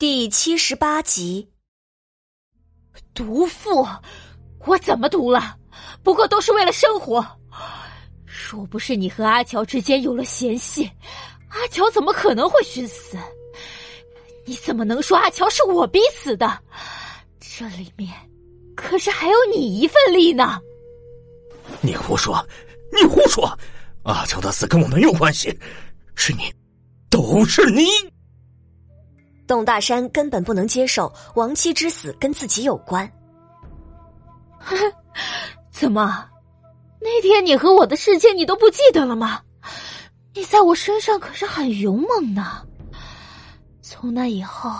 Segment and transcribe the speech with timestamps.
[0.00, 1.46] 第七十八集，
[3.12, 3.86] 毒妇，
[4.64, 5.58] 我怎么毒了？
[6.02, 7.22] 不过都是为了生活。
[8.26, 10.90] 若不是你和阿乔之间有了嫌隙，
[11.50, 13.18] 阿乔怎么可能会寻死？
[14.46, 16.58] 你怎么能说阿乔是我逼死的？
[17.38, 18.08] 这里面
[18.74, 20.58] 可是还有你一份力呢！
[21.82, 22.42] 你胡说！
[22.90, 23.54] 你胡说！
[24.04, 25.54] 阿乔的死跟我没有关系，
[26.14, 26.50] 是你，
[27.10, 27.84] 都是你！
[29.50, 33.10] 董大山根本不能接受亡妻之死跟自己有关。
[35.72, 36.24] 怎么，
[37.00, 39.42] 那天你和我的事情你都不记得了吗？
[40.34, 42.64] 你在我身上可是很勇猛呢。
[43.82, 44.70] 从那以后，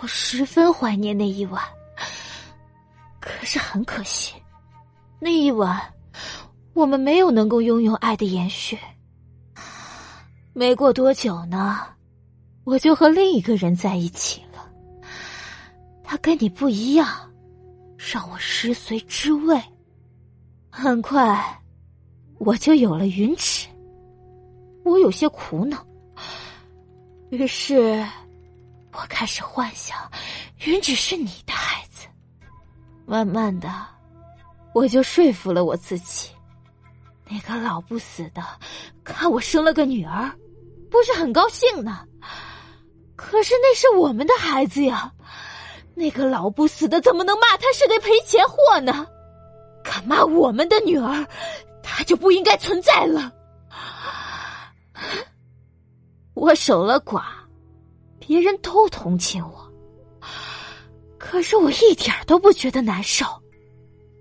[0.00, 1.62] 我十分怀念那一晚。
[3.20, 4.32] 可是很可惜，
[5.20, 5.78] 那一晚
[6.72, 8.78] 我们没有能够拥有爱的延续。
[10.54, 11.80] 没过多久呢。
[12.64, 14.66] 我就和另一个人在一起了，
[16.02, 17.06] 他跟你不一样，
[17.96, 19.60] 让我食髓知味。
[20.70, 21.62] 很快，
[22.38, 23.68] 我就有了云尺。
[24.82, 25.86] 我有些苦恼，
[27.30, 28.04] 于是，
[28.92, 29.96] 我开始幻想
[30.64, 32.06] 云芷是你的孩子。
[33.06, 33.70] 慢慢的，
[34.74, 36.30] 我就说服了我自己。
[37.28, 38.42] 那个老不死的
[39.02, 40.30] 看我生了个女儿，
[40.90, 42.06] 不是很高兴呢。
[43.16, 45.12] 可是那是我们的孩子呀，
[45.94, 49.06] 那个老不死的怎么能骂他是个赔钱货呢？
[49.84, 51.26] 敢骂我们的女儿，
[51.82, 53.32] 他就不应该存在了。
[56.34, 57.22] 我守了寡，
[58.18, 59.72] 别人都同情我，
[61.18, 63.24] 可是我一点都不觉得难受，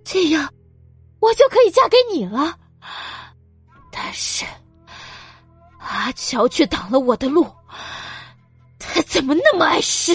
[0.04, 0.48] 这样
[1.20, 2.58] 我就可以嫁给你了。
[3.92, 4.46] 但是
[5.80, 7.48] 阿乔却挡了我的路。
[8.94, 10.14] 他 怎么那么碍事？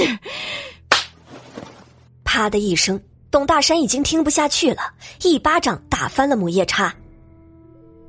[2.23, 4.83] 啪的一声，董大山已经听不下去了，
[5.23, 6.95] 一巴掌打翻了母夜叉。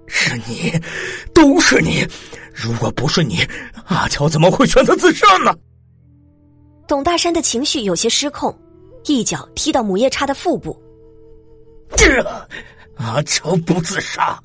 [0.08, 0.72] 是你，
[1.34, 2.06] 都是你！
[2.54, 3.40] 如果不是你，
[3.88, 5.56] 阿乔怎么会选择自杀呢？
[6.88, 8.56] 董大山的情绪有些失控，
[9.06, 10.80] 一脚踢到母夜叉的腹部。
[11.96, 12.24] 这
[12.96, 14.40] 阿乔不自杀，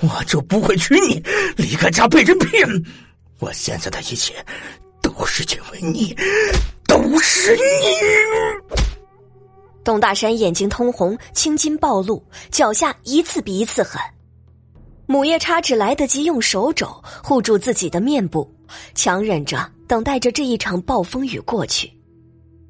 [0.00, 1.22] 我就不会娶你，
[1.56, 2.66] 离开家被人骗。
[3.38, 4.34] 我现在的一切。
[5.18, 6.16] 都是因为你，
[6.86, 7.60] 都是你！
[9.82, 14.00] 董大山眼睛通红，青筋暴露，脚下一次比一次狠。
[15.06, 18.48] 母夜叉只来得及用手肘护住自己的面部，
[18.94, 21.92] 强忍着等待着这一场暴风雨过去。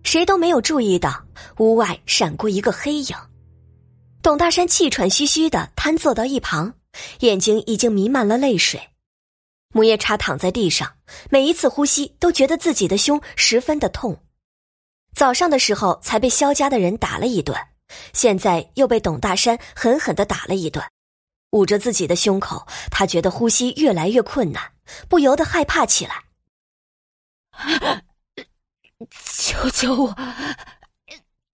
[0.03, 1.23] 谁都没有注意到
[1.59, 3.15] 屋外闪过一个黑影。
[4.23, 6.73] 董大山气喘吁吁的瘫坐到一旁，
[7.21, 8.81] 眼睛已经弥漫了泪水。
[9.71, 10.97] 母夜叉躺在地上，
[11.31, 14.23] 每一次呼吸都觉得自己的胸十分的痛。
[15.15, 17.57] 早上的时候才被萧家的人打了一顿，
[18.13, 20.85] 现在又被董大山狠狠的打了一顿。
[21.51, 24.73] 捂着自己的胸口，他觉得呼吸越来越困难，
[25.09, 26.25] 不由得害怕起来。
[29.11, 30.15] 救救我！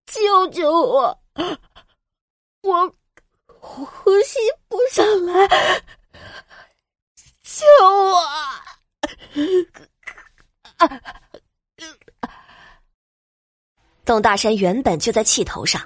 [0.06, 1.22] 救救我！
[2.62, 2.94] 我
[3.46, 3.86] 呼
[4.22, 4.38] 吸
[4.68, 5.48] 不上来。
[7.54, 8.18] 救我！
[10.78, 10.90] 啊
[14.04, 15.80] 董大山原本就在气头上，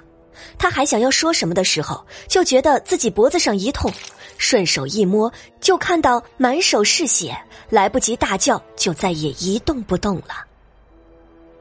[0.57, 3.89] 他还想要说什么的时候，就觉得自己脖子上一痛，
[4.37, 5.31] 顺手一摸，
[5.61, 7.37] 就看到满手是血，
[7.69, 10.45] 来不及大叫，就再也一动不动了。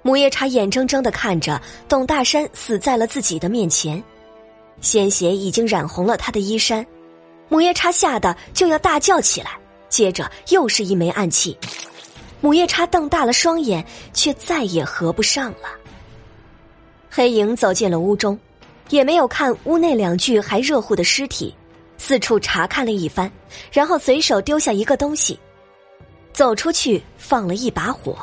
[0.03, 4.03] 母夜叉眼睁睁的看着董大山死在了自己的面前，
[4.81, 6.85] 鲜血已经染红了他的衣衫，
[7.49, 9.61] 母夜叉吓得就要大叫起来。
[9.89, 11.57] 接着又是一枚暗器，
[12.41, 15.69] 母夜叉瞪大了双眼，却再也合不上了。
[17.11, 18.39] 黑影走进了屋中，
[18.91, 21.55] 也没有看屋内两具还热乎的尸体，
[21.97, 23.31] 四处查看了一番，
[23.73, 25.39] 然后随手丢下一个东西，
[26.33, 28.17] 走出去放了一把火。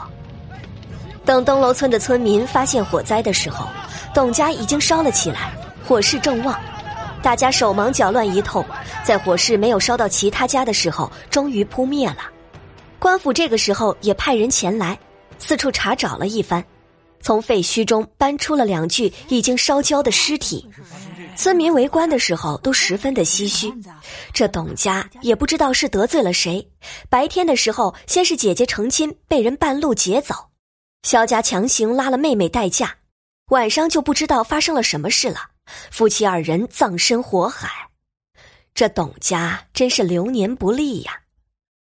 [1.26, 3.68] 等东楼村的村民发现火灾的时候，
[4.14, 5.52] 董家已经烧了起来，
[5.84, 6.58] 火势正旺。
[7.26, 8.64] 大家手忙脚乱一通，
[9.04, 12.30] 在火势没有烧到其他家的时候，终于扑灭了。
[13.00, 14.96] 官府这个时候也派人前来，
[15.40, 16.64] 四处查找了一番，
[17.22, 20.70] 从废墟中搬出了两具已经烧焦的尸体。
[21.36, 23.74] 村民围观的时候都十分的唏嘘，
[24.32, 26.70] 这董家也不知道是得罪了谁。
[27.10, 30.36] 白天的时候，先是姐姐成亲被人半路劫走，
[31.02, 32.98] 萧家强行拉了妹妹代嫁，
[33.50, 35.38] 晚上就不知道发生了什么事了。
[35.92, 37.90] 夫妻二人葬身火海，
[38.74, 41.22] 这董家真是流年不利呀！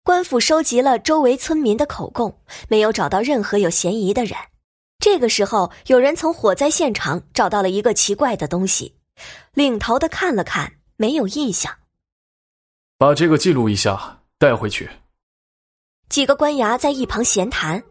[0.02, 4.38] 官府收集了周围村民的口供，没有找到任何有嫌疑的人，
[5.00, 8.94] 这个时候，有人从火灾现场找到了一个奇怪的东西，
[9.54, 11.72] 领头的看了看，没有印象。
[12.98, 14.88] 把这个记录一下，带回去。
[16.08, 17.82] 几个官衙在一旁闲谈。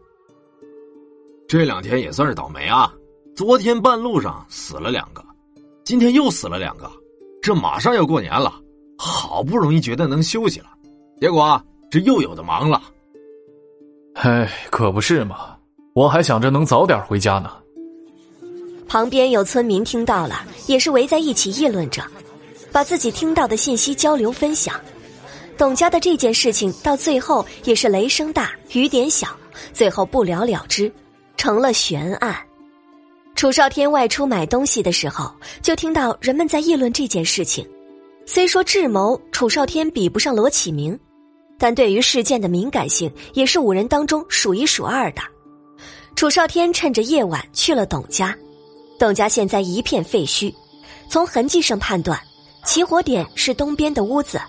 [1.46, 2.90] 这两天也算是倒霉啊！
[3.36, 5.22] 昨天半路上死了两个，
[5.86, 6.90] 今天又死了两个，
[7.40, 8.52] 这马上要过年了，
[8.98, 10.66] 好不容易觉得能休息了，
[11.20, 12.82] 结果这又有的忙了。
[14.14, 15.56] 哎，可不是嘛！
[15.94, 17.52] 我还想着能早点回家呢。
[18.88, 22.02] 旁边有村民听到了，也是围在一起议论着，
[22.72, 24.74] 把自己听到的信息交流分享。
[25.56, 29.28] 董家的这件事情到最后也是雷声大雨点小，
[29.72, 30.92] 最后不了了之，
[31.36, 32.36] 成了悬案。
[33.36, 35.30] 楚少天外出买东西的时候，
[35.60, 37.68] 就听到人们在议论这件事情。
[38.24, 40.98] 虽说智谋楚少天比不上罗启明，
[41.58, 45.20] 但对于事件的敏感性也是五人当中数一数二的。
[46.14, 48.34] 楚少天趁着夜晚去了董家，
[48.98, 50.52] 董家现在一片废墟，
[51.10, 52.18] 从痕迹上判断，
[52.64, 54.40] 起火点是东边的屋子。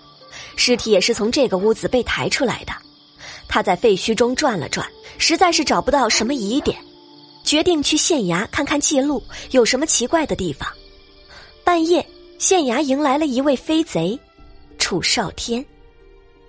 [0.56, 2.72] 尸体也是从这个屋子被抬出来的。
[3.48, 4.88] 他在废墟中转了转，
[5.18, 6.78] 实在是找不到什么疑点，
[7.48, 9.22] 决定去县衙看看记录
[9.52, 10.68] 有什么奇怪的地方。
[11.64, 12.06] 半夜，
[12.38, 14.20] 县衙迎来了一位飞贼，
[14.76, 15.64] 楚少天。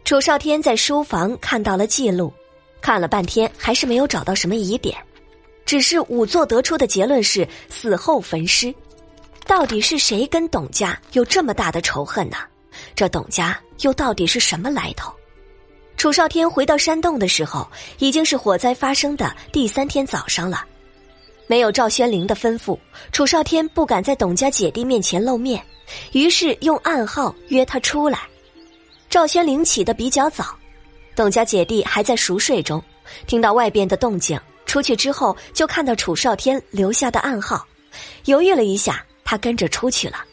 [0.04, 2.34] 楚少天在书房看到了记录，
[2.82, 4.98] 看了半天还是没有找到什么疑点，
[5.66, 8.76] 只是仵作得出的结论是死后焚尸。
[9.48, 12.36] 到底是谁跟董家有这么大的仇恨呢？
[12.94, 15.14] 这董家又到底是什么来头？
[15.96, 17.66] 楚少天回到山洞的时候，
[18.00, 20.66] 已经是火灾发生的第三天早上了。
[21.50, 22.78] 没有赵宣灵的吩咐，
[23.12, 25.60] 楚少天不敢在董家姐弟面前露面，
[26.12, 28.20] 于是用暗号约他出来。
[29.10, 30.56] 赵宣灵起得比较早，
[31.16, 32.80] 董家姐弟还在熟睡中，
[33.26, 37.66] 听到外边的动静，出去之后就看到楚少天留下的暗号，
[38.26, 40.24] 犹豫了一下，他跟着出去了。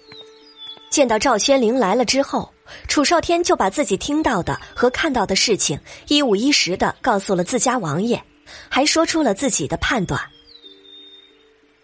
[0.90, 2.52] 见到赵宣灵来了之后，
[2.88, 8.22] 楚少天就把自己听到的和看到的事情一五一十的告诉了自家王爷，
[8.68, 10.20] 还说出了自己的判断。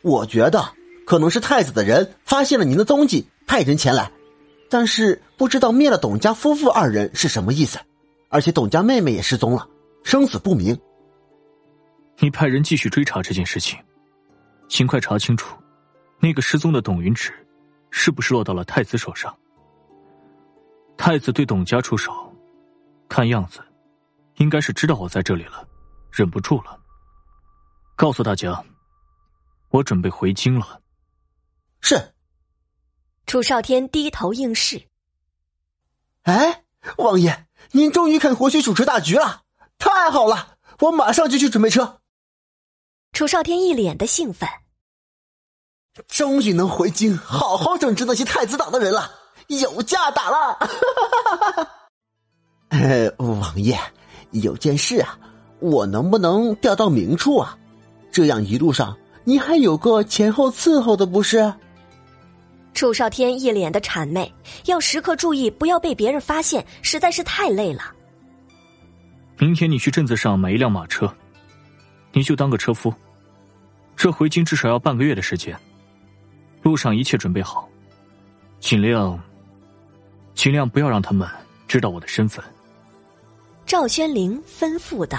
[0.03, 0.69] 我觉得
[1.07, 4.11] 可能是太子的人发现了您的踪迹，派人前来，
[4.69, 7.79] 但是不知道灭了董家夫妇二人是什么意思，
[8.29, 9.67] 而且董家妹妹也失踪了，
[10.05, 10.79] 生死不明。
[12.19, 13.79] 你派人继续追查这件事情，
[14.69, 15.57] 尽快查清楚
[16.21, 17.33] 那个失踪的董云芷。
[17.95, 19.37] 是不是落到了太子手上？
[20.97, 22.11] 太子对董家出手，
[23.07, 23.61] 看样子
[24.37, 25.69] 应该是知道我在这里了，
[26.11, 26.81] 忍不住了。
[27.95, 28.65] 告诉大家，
[29.73, 30.81] 我准备回京了。
[31.81, 32.15] 是。
[33.27, 34.83] 楚少天低头应是。
[36.23, 36.65] 哎，
[36.99, 39.43] 王爷，您终于肯回去主持大局了，
[39.79, 40.57] 太好了！
[40.81, 42.01] 我马上就去准备车。
[43.13, 44.49] 楚少天一脸的兴奋。
[46.09, 49.11] 终于能回京好好整治那些太子党的人了，
[49.49, 50.59] 有架打了！
[52.69, 53.79] 呃， 王爷，
[54.31, 55.19] 有件事啊，
[55.61, 57.59] 我能不能调到明处啊？
[58.11, 61.53] 这样一路上你还有个前后伺候的，不是？
[62.75, 64.33] 楚少天一脸的谄媚，
[64.65, 67.83] 要时刻注意不要被别人发现，实在是太累了。
[69.39, 71.13] 明天你去镇子上买一辆马车，
[72.13, 72.93] 你就当个车夫。
[73.95, 75.57] 这回京至少要半个月的时间。
[76.63, 77.69] 路上一切准备好，
[78.59, 79.21] 尽量，
[80.35, 81.29] 尽量不要让他们
[81.69, 82.43] 知道我的身份。
[83.67, 85.19] 赵宣灵吩咐道：“